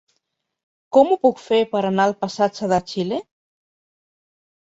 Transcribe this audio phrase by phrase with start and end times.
[0.95, 3.19] Com ho puc fer per anar al passatge de Xile?